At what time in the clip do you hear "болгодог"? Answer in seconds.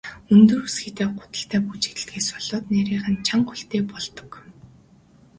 3.91-4.31